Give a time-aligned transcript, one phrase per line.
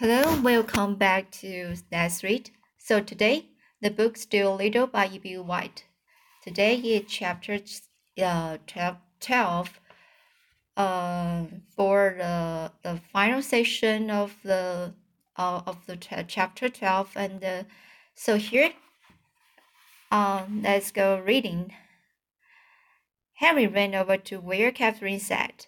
[0.00, 2.50] Hello, welcome back to Let's Read.
[2.78, 3.46] So today,
[3.82, 5.38] the book Still Little by E.B.
[5.38, 5.86] White.
[6.40, 7.58] Today is chapter
[8.22, 9.80] uh, 12
[10.76, 14.94] uh, for the, the final section of the
[15.36, 17.62] uh, of the chapter 12 and uh,
[18.14, 18.70] so here
[20.12, 21.74] um, let's go reading.
[23.38, 25.66] Harry ran over to where Catherine sat,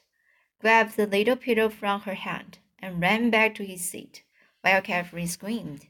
[0.60, 4.22] grabbed the little pillow from her hand, and ran back to his seat,
[4.60, 5.86] while Catherine screamed.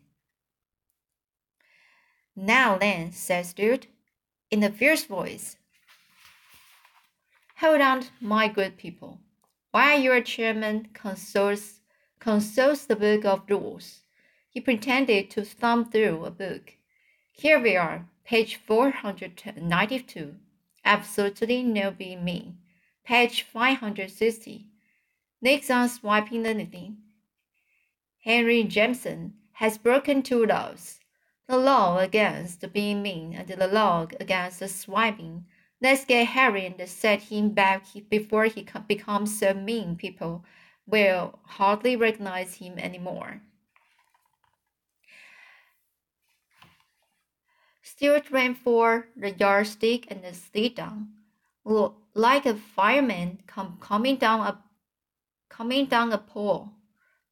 [2.36, 3.86] Now then, said Stuart,
[4.50, 5.56] in a fierce voice.
[7.58, 9.18] Hold on, my good people.
[9.70, 11.80] While your chairman consults,
[12.18, 14.00] consults the book of rules,
[14.48, 16.76] he pretended to thumb through a book.
[17.32, 20.34] Here we are, page 492.
[20.84, 22.58] Absolutely no being mean.
[23.04, 24.69] Page 560.
[25.42, 26.98] Next on swiping anything.
[28.22, 31.00] Henry Jameson has broken two laws
[31.50, 35.44] the law against being mean and the law against swiping.
[35.82, 40.44] Let's get Harry and set him back before he becomes so mean people
[40.86, 43.40] will hardly recognize him anymore.
[47.82, 51.08] Stuart ran for the yardstick and the slid down,
[52.14, 54.62] like a fireman com coming down a
[55.50, 56.70] coming down a pole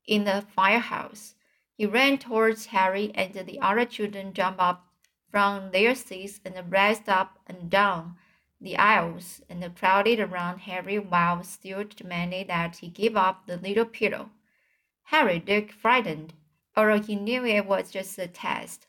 [0.06, 1.34] in the firehouse.
[1.72, 4.86] He ran towards Harry, and the other children jumped up
[5.30, 8.16] from their seats and raced up and down
[8.60, 13.84] the aisles and crowded around Harry while Stuart demanded that he give up the little
[13.84, 14.30] pillow.
[15.04, 16.34] Harry looked frightened,
[16.76, 18.86] although he knew it was just a test.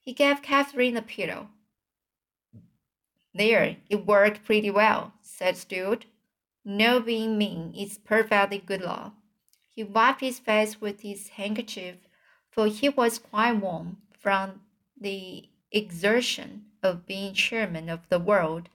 [0.00, 1.50] He gave Catherine the pillow.
[3.34, 6.06] There, it worked pretty well, said Stuart.
[6.72, 9.14] No being mean is perfectly good law.
[9.72, 11.96] He wiped his face with his handkerchief
[12.48, 14.60] for he was quite warm from
[14.96, 18.68] the exertion of being chairman of the world.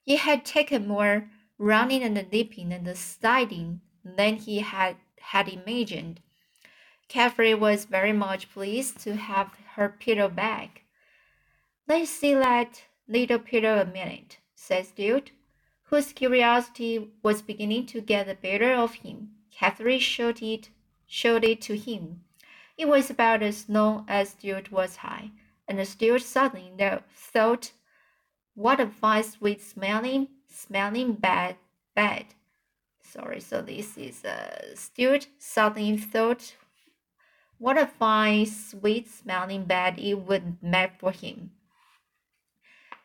[0.00, 6.20] He had taken more running and leaping and sliding than he had, had imagined.
[7.08, 10.84] Catherine was very much pleased to have her pillow back.
[11.86, 15.30] Let's see that little pillow a minute, said Stuart,
[15.94, 19.30] whose curiosity was beginning to get the better of him.
[19.52, 20.68] Catherine showed it,
[21.06, 22.24] showed it to him.
[22.76, 25.30] It was about as long as Stuart was high,
[25.68, 26.72] and Stuart suddenly
[27.14, 27.70] thought,
[28.56, 31.58] "What a fine, sweet smelling, smelling bad,
[31.94, 32.26] bed."
[33.00, 36.56] Sorry, so this is uh, Stuart suddenly thought,
[37.58, 41.52] "What a fine, sweet smelling bed it would make for him."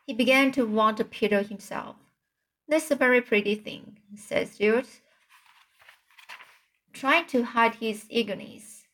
[0.06, 1.94] He began to want a pillow himself.
[2.70, 4.86] That's a very pretty thing, said Stuart,
[6.92, 8.84] trying to hide his eagerness.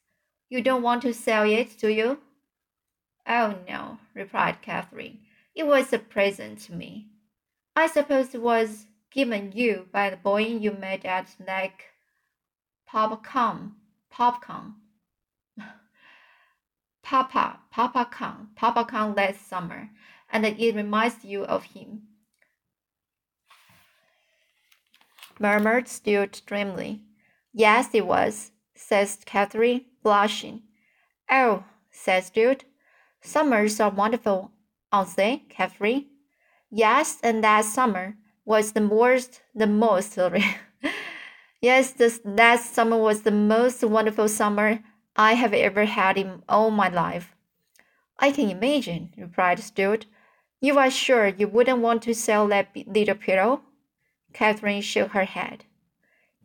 [0.49, 2.21] You don't want to sell it, do you?
[3.29, 5.19] Oh, no, replied Catherine.
[5.55, 7.09] It was a present to me.
[7.77, 11.85] I suppose it was given you by the boy you met at like
[12.87, 13.73] Popcorn,
[14.11, 14.77] Popcorn.
[17.03, 19.91] Papa, Papa Khan, Papa Khan last summer,
[20.33, 22.09] and it reminds you of him.
[25.39, 27.03] Murmured Stuart dreamily.
[27.53, 30.63] Yes, it was, says Catherine, blushing.
[31.31, 32.65] Oh, says Stuart.
[33.21, 34.53] Summers are wonderful,
[34.93, 36.07] aren't they, Catherine?
[36.71, 40.19] Yes, and that summer was the most, the most,
[41.61, 44.81] yes, this, that summer was the most wonderful summer
[45.17, 47.35] I have ever had in all my life.
[48.19, 50.07] I can imagine, replied Stuart.
[50.61, 53.63] You are sure you wouldn't want to sell that little pillow?
[54.37, 55.65] Catherine shook her head.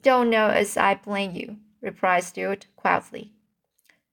[0.02, 3.34] Don't know as I blame you, replied Stuart quietly.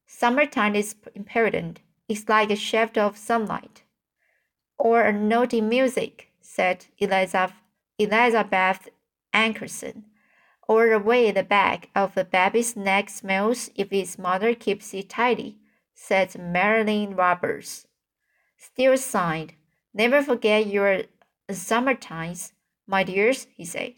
[0.05, 1.79] Summertime is important.
[2.09, 3.85] It's like a shaft of sunlight.
[4.79, 7.53] Or a note in music, said Elizabeth,
[8.01, 8.89] Elizabeth
[9.33, 10.03] Ankerson.
[10.67, 15.09] Or the way the back of a baby's neck smells if its mother keeps it
[15.09, 15.57] tidy,
[15.95, 17.87] said Marilyn Roberts.
[18.57, 19.55] Still sighed.
[19.95, 21.03] Never forget your
[21.49, 22.55] summertimes,
[22.89, 23.95] my dears, he said.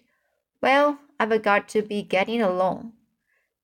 [0.60, 2.92] Well, I've got to be getting along.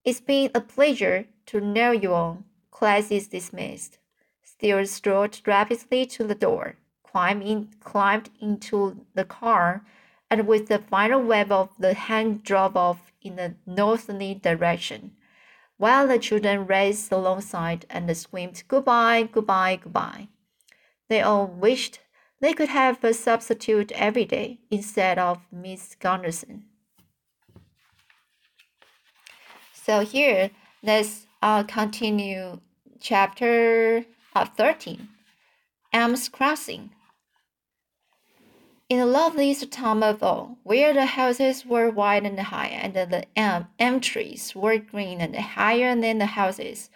[0.05, 2.45] It's been a pleasure to know you all.
[2.71, 3.99] Class is dismissed.
[4.43, 9.85] Stuart strode rapidly to the door, climbed, in, climbed into the car,
[10.31, 15.13] and with the final wave of the hand drove off in a northerly direction,
[15.77, 20.29] while the children raced alongside and screamed goodbye, goodbye, goodbye.
[21.09, 22.01] They all wished
[22.41, 26.65] they could have a substitute every day instead of Miss Gunderson.
[29.73, 30.51] So here,
[30.83, 32.61] let's uh, continue
[33.01, 34.05] chapter
[34.35, 35.09] uh, 13
[35.93, 36.91] Ames' Crossing.
[38.89, 43.25] In the loveliest town of all, where the houses were wide and high, and the
[43.35, 46.91] elm, elm trees were green and higher than the houses,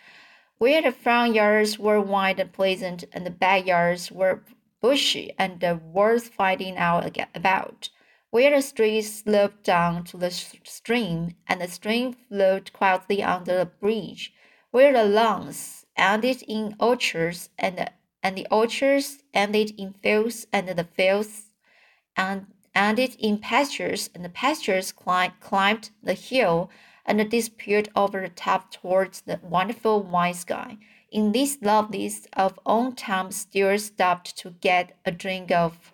[0.59, 4.43] where the front yards were wide and pleasant, and the back yards were
[4.81, 5.63] bushy and
[5.93, 7.89] worth finding out about,
[8.31, 13.67] where the streets sloped down to the stream, and the stream flowed quietly under the
[13.67, 14.33] bridge,
[14.71, 17.91] where the lawns ended in orchards, and
[18.23, 21.51] and the orchards ended in fields, and the fields
[22.17, 26.71] and ended in pastures, and the pastures climb, climbed the hill
[27.07, 30.79] and disappeared over the top towards the wonderful white sky.
[31.11, 35.93] In this loveliest of all times, Stuart stopped to get a drink of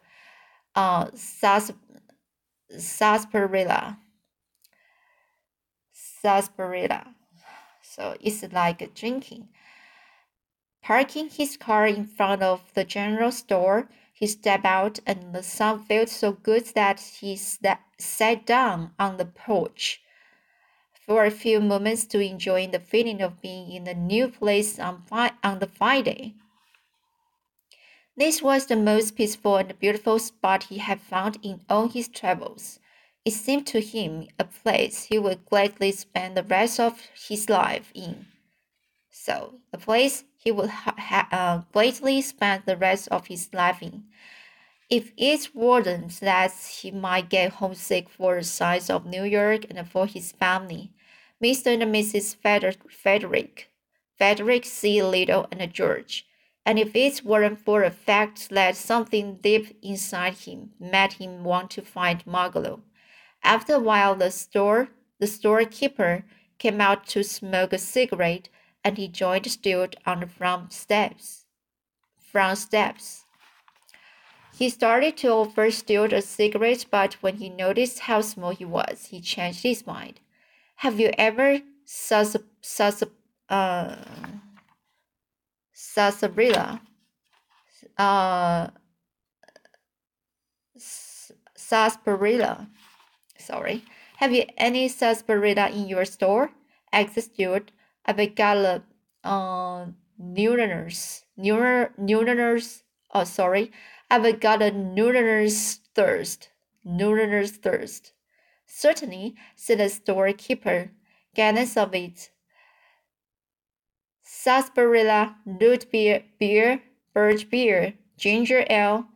[0.75, 3.99] uh, sarsaparilla.
[5.93, 7.15] Sarsaparilla.
[7.83, 9.49] So it's like drinking.
[10.83, 15.83] Parking his car in front of the general store, he stepped out, and the sun
[15.83, 20.03] felt so good that he sat down on the porch
[21.07, 25.03] for a few moments to enjoy the feeling of being in a new place on,
[25.43, 26.35] on the Friday.
[28.17, 32.81] This was the most peaceful and beautiful spot he had found in all his travels.
[33.25, 36.99] It seemed to him a place he would gladly spend the rest of
[37.29, 38.27] his life in.
[39.11, 44.05] So, a place he would ha- uh, gladly spend the rest of his life in.
[44.89, 49.87] If it wasn't that he might get homesick for the sights of New York and
[49.91, 50.93] for his family,
[51.43, 51.67] Mr.
[51.67, 52.35] and Mrs.
[52.35, 53.71] Frederick,
[54.17, 55.03] Frederick C.
[55.03, 56.27] Little and George,
[56.65, 61.71] and if it weren't for the fact that something deep inside him made him want
[61.73, 62.81] to find Margalo.
[63.43, 64.89] After a while, the store
[65.19, 66.25] the storekeeper
[66.59, 68.49] came out to smoke a cigarette
[68.83, 71.45] and he joined Stuart on the front steps.
[72.19, 73.27] Front steps.
[74.57, 79.09] He started to offer Stuart a cigarette, but when he noticed how small he was,
[79.11, 80.21] he changed his mind.
[80.77, 83.03] Have you ever sus sus
[83.49, 83.97] uh
[85.73, 86.81] sarsaparilla?
[87.97, 88.69] Uh,
[91.57, 92.69] sarsaparilla.
[93.39, 93.85] Sorry.
[94.19, 96.51] Have you any sarsaparilla in your store?
[96.93, 97.73] asked Stuart
[98.05, 98.83] I've got a
[99.25, 99.87] uh,
[100.21, 102.83] Newtoners, Newtoners,
[103.13, 103.73] oh sorry,
[104.11, 106.51] I've got a Newtoners thirst,
[106.87, 108.13] Newtoners thirst.
[108.67, 110.91] Certainly, said the storekeeper,
[111.35, 112.31] gallons of it.
[114.23, 116.83] Sarsaparilla, root beer, beer,
[117.15, 119.07] birch beer, ginger ale,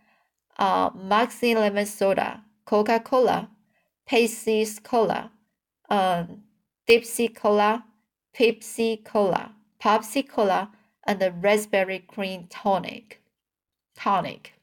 [0.58, 3.50] uh, Moxie lemon soda, Coca-Cola,
[4.08, 5.32] Pepsi Cola,
[5.88, 6.24] uh,
[6.88, 7.84] Dipsy Cola,
[8.36, 10.70] Pepsi Cola, Pepsi Cola,
[11.06, 13.20] and the raspberry cream tonic.
[13.96, 14.54] Tonic.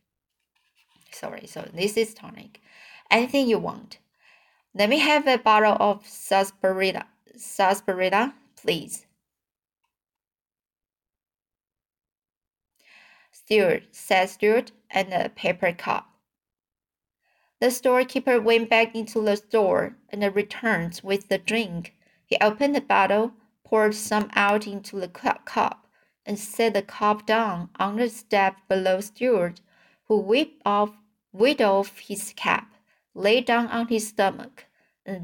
[1.11, 2.61] Sorry, so this is tonic.
[3.09, 3.99] Anything you want.
[4.77, 7.07] Let me have a bottle of sarsaparilla.
[7.35, 9.07] Sarsaparilla, please.
[13.31, 16.11] Stuart, said Stuart, and a paper cup.
[17.59, 21.95] The storekeeper went back into the store and returned with the drink.
[22.27, 23.31] He opened the bottle,
[23.63, 25.87] poured some out into the cup,
[26.23, 29.59] and set the cup down on the step below Stuart,
[30.03, 30.91] who whipped off,
[31.31, 32.75] whipped off his cap,
[33.15, 34.66] lay down on his stomach,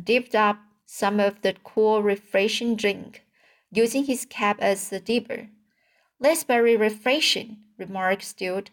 [0.03, 3.23] dipped up some of the cool, refreshing drink,
[3.71, 5.49] using his cap as a dipper.
[6.19, 8.69] That's very refreshing, remarked Stuart.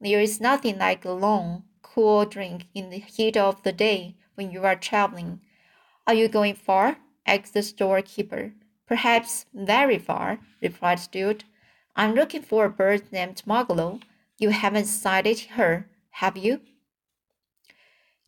[0.00, 4.50] There is nothing like a long, cool drink in the heat of the day when
[4.50, 5.40] you are traveling.
[6.06, 6.98] Are you going far?
[7.26, 8.52] asked the storekeeper.
[8.86, 11.44] Perhaps very far, replied Stuart.
[11.96, 14.02] I'm looking for a bird named Margalo.
[14.38, 16.60] You haven't sighted her, have you?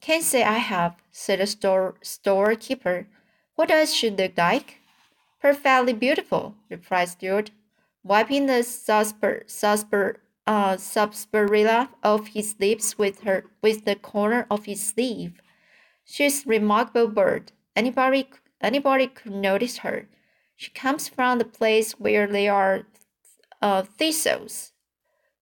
[0.00, 3.08] Can't say I have, said the store storekeeper.
[3.56, 4.80] What does she look like?
[5.40, 7.50] Perfectly beautiful, replied Stuart,
[8.02, 10.76] wiping the sarspar, sarspar, uh,
[12.04, 15.40] off his lips with her with the corner of his sleeve.
[16.04, 17.52] She's a remarkable bird.
[17.74, 18.28] Anybody
[18.60, 20.08] anybody could notice her.
[20.54, 22.86] She comes from the place where there are
[23.60, 24.72] uh, thistles.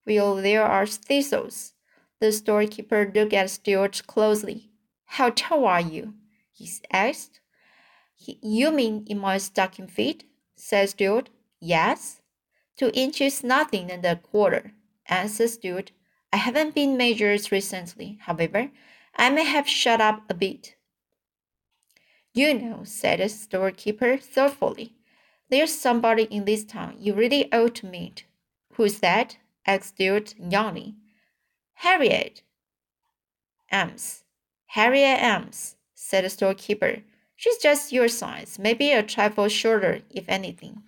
[0.04, 1.73] Where there are thistles.
[2.24, 4.70] The storekeeper looked at Stuart closely.
[5.04, 6.14] How tall are you?
[6.54, 7.40] he asked.
[8.16, 10.24] You mean in my stocking feet?
[10.56, 11.28] said Stuart.
[11.60, 12.22] Yes.
[12.78, 14.72] Two inches nothing and a quarter,
[15.04, 15.92] answered Stuart.
[16.32, 18.70] I haven't been measured recently, however.
[19.14, 20.76] I may have shut up a bit.
[22.32, 24.94] You know, said the storekeeper thoughtfully,
[25.50, 28.24] There's somebody in this town you really ought to meet.
[28.76, 29.36] Who's that?
[29.66, 30.94] asked Stuart youngly.
[31.74, 32.42] Harriet
[33.72, 34.24] Ames.
[34.66, 37.02] Harriet Ames, said the storekeeper.
[37.36, 40.82] She's just your size, maybe a trifle shorter, if anything.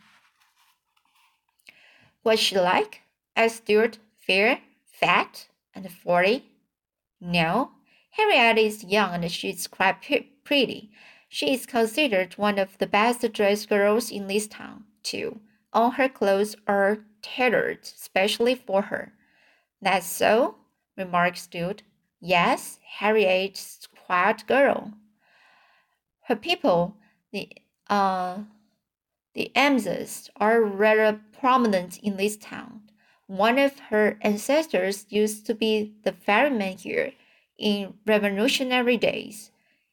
[2.22, 3.02] What's she like?
[3.36, 3.98] asked Stuart.
[4.16, 6.50] Fair, fat, and forty?
[7.20, 7.70] No,
[8.10, 9.96] Harriet is young and she's quite
[10.42, 10.90] pretty.
[11.28, 15.40] She is considered one of the best dressed girls in this town, too.
[15.72, 19.12] All her clothes are tailored specially for her.
[19.82, 20.56] That's so,
[20.96, 21.82] remarked Stuart.
[22.20, 24.92] Yes, Harriet's a quiet girl.
[26.22, 26.96] Her people,
[27.32, 27.48] the
[27.88, 28.38] uh,
[29.34, 32.82] the Amses, are rather prominent in this town.
[33.26, 37.12] One of her ancestors used to be the ferryman here
[37.58, 39.50] in revolutionary days.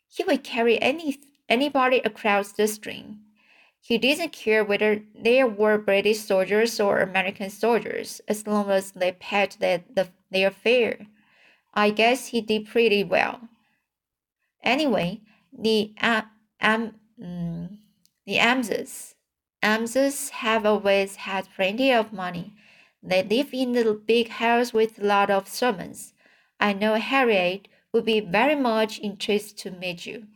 [0.08, 1.20] He would carry any
[1.50, 3.23] anybody across the stream.
[3.86, 9.12] He didn't care whether they were British soldiers or American soldiers, as long as they
[9.12, 11.08] paid their, the, their fare.
[11.74, 13.42] I guess he did pretty well.
[14.64, 15.20] Anyway,
[15.52, 16.22] the uh,
[16.62, 19.16] um, the Amses,
[19.62, 22.54] Amses have always had plenty of money.
[23.02, 26.14] They live in the big house with a lot of servants.
[26.58, 30.28] I know Harriet would be very much interested to meet you.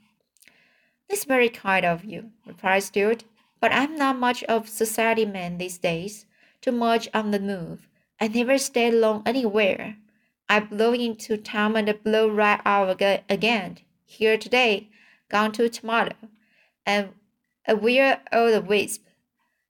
[1.08, 3.24] It's very kind of you, replied Stuart,
[3.60, 6.26] but I'm not much of a society man these days.
[6.62, 7.88] Too much on the move.
[8.20, 9.98] I never stay long anywhere.
[10.50, 13.80] I blow into town and blow right out again.
[14.06, 14.90] Here today,
[15.30, 16.14] gone to tomorrow,
[16.86, 17.10] and
[17.68, 19.04] a weird old wisp.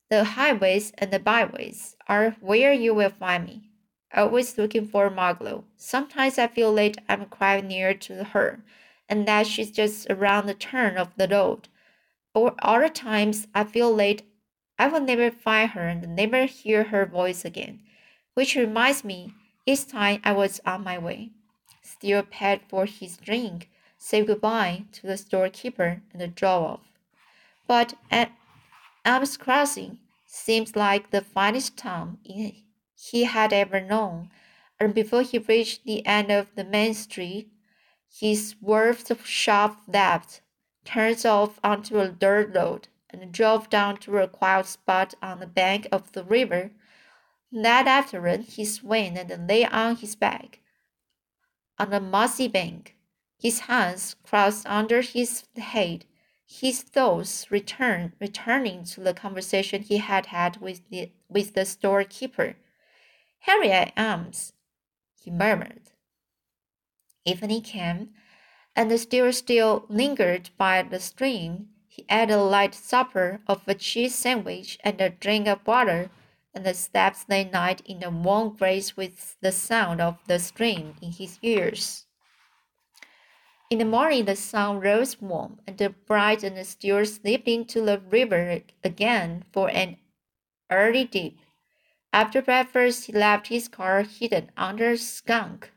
[0.09, 3.67] The highways and the byways are where you will find me
[4.13, 5.63] always looking for Margalo.
[5.75, 8.63] Sometimes I feel like I'm quite near to her,
[9.09, 11.67] and that she's just around the turn of the road.
[12.33, 14.23] Or other times I feel late,
[14.77, 17.81] I will never find her and never hear her voice again,
[18.35, 19.33] which reminds me
[19.65, 21.31] each time I was on my way.
[21.81, 26.91] Still paid for his drink, said goodbye to the storekeeper, and drove off.
[27.65, 28.31] But at
[29.05, 34.29] Ames' Crossing seems like the finest town he had ever known,
[34.79, 37.49] and before he reached the end of the main street,
[38.09, 40.41] he swerved sharp left,
[40.87, 45.47] turned off onto a dirt road, and drove down to a quiet spot on the
[45.47, 46.71] bank of the river.
[47.51, 50.59] That afternoon he swam and lay on his back
[51.79, 52.95] on the mossy bank,
[53.39, 56.05] his hands crossed under his head,
[56.45, 62.55] his thoughts return, returning to the conversation he had had with the, with the storekeeper.
[63.39, 64.53] Harriet Ames,
[65.21, 65.91] he murmured.
[67.25, 68.09] Evening came,
[68.77, 71.69] and still still lingered by the stream.
[71.87, 76.11] He ate a light supper of a cheese sandwich and a drink of water,
[76.53, 81.11] and slept that night in the warm grass with the sound of the stream in
[81.11, 82.05] his ears.
[83.71, 87.99] In the morning the sun rose warm and bright and the still slipped into the
[87.99, 89.97] river again for an
[90.69, 91.33] early dip.
[92.13, 95.71] After breakfast, he left his car hidden under a skunk,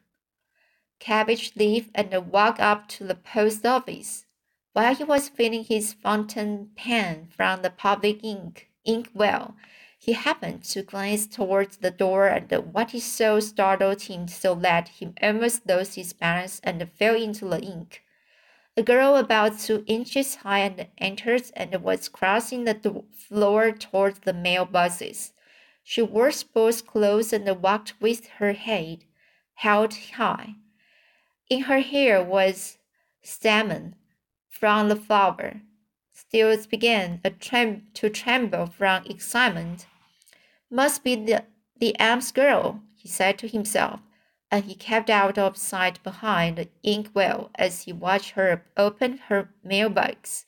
[1.00, 4.26] cabbage leaf, and walked up to the post office.
[4.74, 9.56] While he was filling his fountain pen from the public ink ink well,
[9.98, 14.88] he happened to glance towards the door, and what he saw startled him so that
[14.88, 18.02] he almost lost his balance and fell into the ink.
[18.76, 25.32] A girl about two inches high entered and was crossing the floor towards the mailboxes.
[25.82, 29.04] She wore sports clothes and walked with her head
[29.60, 30.54] held high.
[31.50, 32.78] In her hair was
[33.22, 33.94] stamina
[34.48, 35.62] from the flower.
[36.12, 39.86] Stills began trem- to tremble from excitement.
[40.70, 41.44] Must be the,
[41.76, 43.98] the Ames girl, he said to himself,
[44.48, 49.52] and he kept out of sight behind the inkwell as he watched her open her
[49.64, 50.46] mailbox,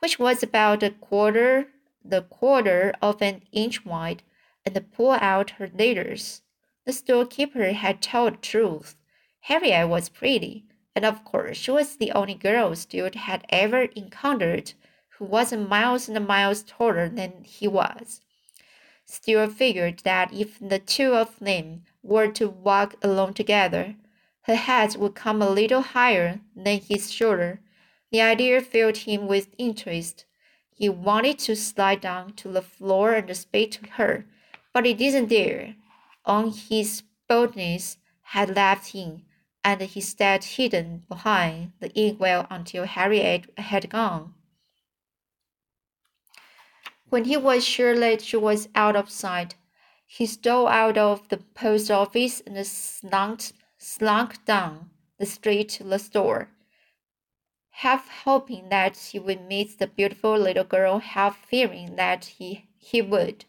[0.00, 1.68] which was about a quarter
[2.04, 4.22] the quarter of an inch wide
[4.66, 6.42] and pull out her letters.
[6.84, 8.96] The storekeeper had told the truth.
[9.46, 10.64] Harriet was pretty,
[10.96, 14.72] and of course she was the only girl Stuart had ever encountered
[15.10, 18.22] who wasn't miles and miles taller than he was.
[19.04, 23.94] Stuart figured that if the two of them were to walk along together,
[24.42, 27.60] her head would come a little higher than his shoulder.
[28.10, 30.24] The idea filled him with interest.
[30.74, 34.26] He wanted to slide down to the floor and speak to her,
[34.72, 35.76] but he didn't dare.
[36.24, 39.22] On his boldness had left him,
[39.66, 44.32] and he stayed hidden behind the inkwell until Harriet had gone.
[47.08, 49.56] When he was sure that she was out of sight,
[50.06, 53.40] he stole out of the post office and slunk,
[53.76, 56.48] slunk down the street to the store,
[57.70, 63.02] half hoping that he would meet the beautiful little girl, half fearing that he, he
[63.02, 63.46] would.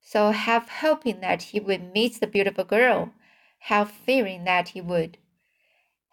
[0.00, 3.12] So, half hoping that he would meet the beautiful girl,
[3.58, 5.18] half fearing that he would.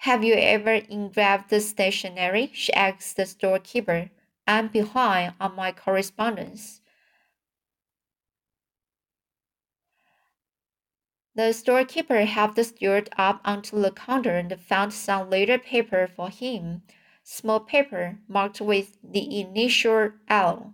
[0.05, 2.49] Have you ever engraved the stationery?
[2.55, 4.09] she asked the storekeeper.
[4.47, 6.81] I'm behind on my correspondence.
[11.35, 16.31] The storekeeper helped the Stuart up onto the counter and found some little paper for
[16.31, 16.81] him,
[17.23, 20.73] small paper marked with the initial L.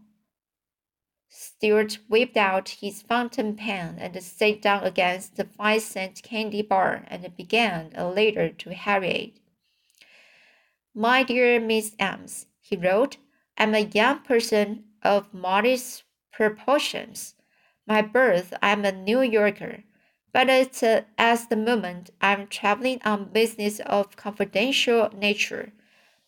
[1.40, 7.06] Stuart whipped out his fountain pen and sat down against the five cent candy bar
[7.10, 9.40] and began a letter to Harriet.
[10.96, 13.18] My dear Miss Ames, he wrote,
[13.56, 17.36] I'm a young person of modest proportions.
[17.86, 19.84] My birth, I'm a New Yorker,
[20.34, 25.72] but at, uh, at the moment I'm traveling on business of confidential nature.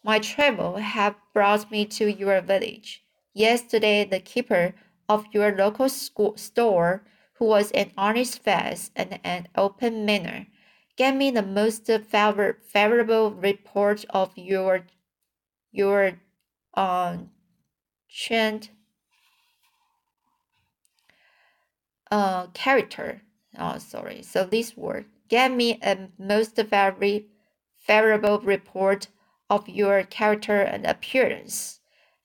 [0.04, 3.04] My travel have brought me to your village.
[3.34, 4.76] Yesterday, the keeper
[5.10, 10.48] of your local school store who was an honest face and an open manner,
[10.98, 14.86] Get me the most favor, favorable report of your
[15.72, 16.20] your
[16.76, 17.18] uh,
[18.10, 18.70] trend
[22.12, 23.22] uh, character.
[23.58, 24.22] Oh, sorry.
[24.22, 27.28] So this word Get me a most very
[27.78, 29.08] favorable report
[29.50, 31.79] of your character and appearance.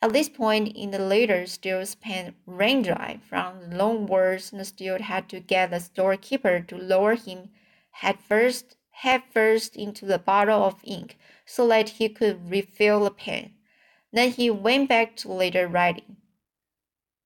[0.04, 4.66] At this point in the letter, Steele's pen ran dry from the long words, and
[4.66, 7.48] Steele had to get the storekeeper to lower him
[7.90, 13.10] head first, head first into the bottle of ink so that he could refill the
[13.10, 13.54] pen.
[14.12, 16.16] Then he went back to later writing.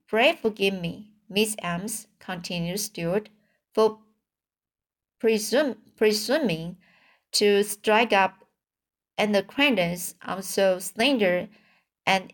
[0.06, 3.28] Pray forgive me, Miss Ames, continued Stuart,
[3.74, 3.98] for
[5.20, 6.76] presum- presuming
[7.32, 8.44] to strike up
[9.16, 11.48] an acquaintance on so slender
[12.06, 12.32] and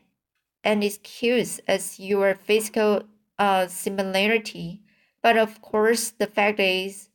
[0.64, 3.04] an excuse as your physical
[3.38, 4.80] uh, similarity.
[5.22, 7.10] But of course, the fact is,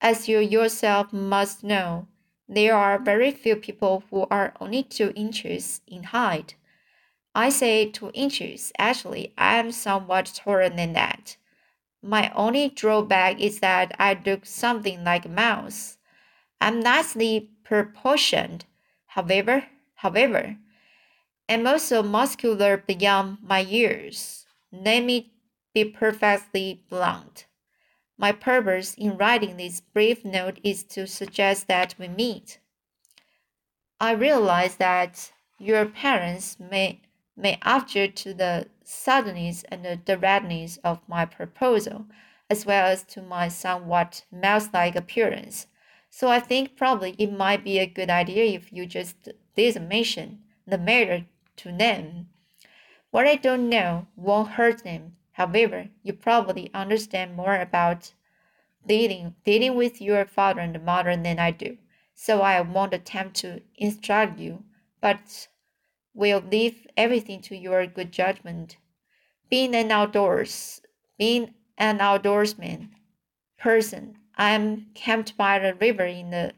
[0.00, 2.06] as you yourself must know,
[2.48, 6.54] there are very few people who are only two inches in height.
[7.34, 8.72] I say two inches.
[8.78, 11.36] Actually, I am somewhat taller than that.
[12.02, 15.98] My only drawback is that I look something like a mouse.
[16.60, 18.66] I'm nicely proportioned,
[19.06, 20.58] however, however,
[21.52, 24.46] am also muscular beyond my years.
[24.72, 25.32] Let me
[25.74, 27.46] be perfectly blunt.
[28.18, 32.58] My purpose in writing this brief note is to suggest that we meet.
[34.00, 37.00] I realize that your parents may,
[37.36, 42.06] may object to the suddenness and the directness of my proposal,
[42.50, 45.66] as well as to my somewhat mouse like appearance.
[46.10, 49.16] So I think probably it might be a good idea if you just
[49.54, 49.88] didn't
[50.66, 52.28] the matter to them.
[53.10, 55.16] What I don't know won't hurt them.
[55.32, 58.12] However, you probably understand more about
[58.86, 61.78] dealing, dealing with your father and mother than I do,
[62.14, 64.64] so I won't attempt to instruct you,
[65.00, 65.48] but
[66.14, 68.76] will leave everything to your good judgment.
[69.48, 70.82] Being an outdoors,
[71.18, 72.90] being an outdoorsman
[73.58, 76.52] person, I'm camped by the river in, a,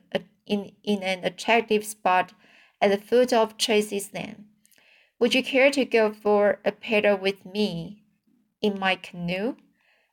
[0.47, 2.33] in, in an attractive spot
[2.81, 4.45] at the foot of Tracy's Land.
[5.21, 8.03] Would you care to go for a paddle with me
[8.61, 9.57] in my canoe?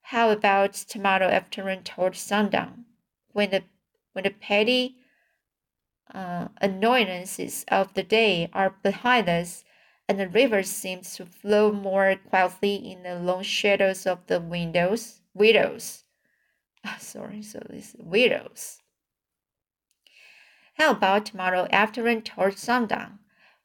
[0.04, 2.86] How about tomorrow afternoon toward sundown,
[3.32, 3.64] when the
[4.14, 4.98] when the petty
[6.14, 9.64] uh, annoyances of the day are behind us,
[10.08, 15.22] and the river seems to flow more quietly in the long shadows of the windows,
[15.34, 16.04] widows.
[16.86, 18.80] Oh, sorry, so this widows.
[20.76, 23.21] How about tomorrow afternoon toward sundown?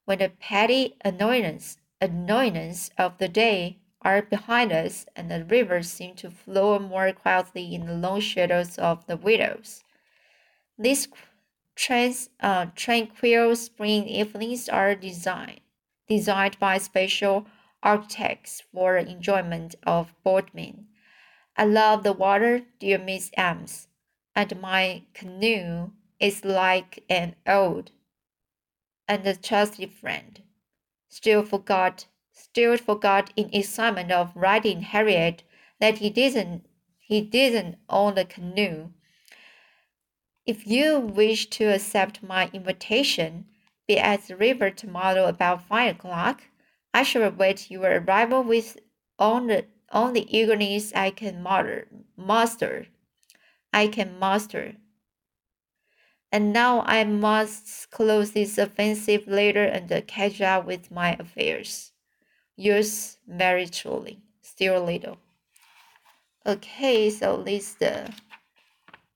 [0.06, 6.14] When the petty annoyance, annoyance of the day are behind us and the rivers seem
[6.14, 9.82] to flow more quietly in the long shadows of the willows.
[10.78, 11.08] These
[11.74, 15.60] trans, uh, tranquil spring evenings are designed,
[16.08, 17.46] designed by special
[17.82, 20.86] architects for the enjoyment of boatmen.
[21.56, 23.88] I love the water, dear Miss Ames,
[24.36, 25.90] and my canoe
[26.20, 27.90] is like an old
[29.08, 30.42] and a trusted friend.
[31.08, 35.42] Still forgot, still forgot in excitement of writing Harriet
[35.80, 36.66] that he didn't,
[36.98, 38.90] he didn't own the canoe.
[40.44, 43.46] If you wish to accept my invitation,
[43.88, 46.42] be at the river tomorrow about five o'clock.
[46.92, 48.78] I shall await your arrival with
[49.18, 52.86] all the on the eagerness I can muster, master.
[53.72, 54.76] I can master.
[56.32, 61.92] And now I must close this offensive letter and catch up with my affairs.
[62.56, 65.18] Yours very truly, still a little.
[66.44, 68.12] Okay, so this is the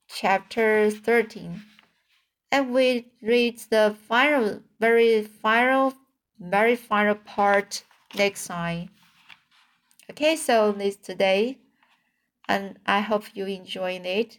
[0.08, 1.62] chapter 13.
[2.52, 5.94] And we read the final, very final,
[6.38, 7.84] very final part
[8.16, 8.90] next time.
[10.10, 11.58] Okay, so this today,
[12.48, 14.38] and I hope you enjoyed it.